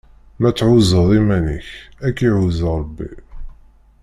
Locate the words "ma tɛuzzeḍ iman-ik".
0.41-1.67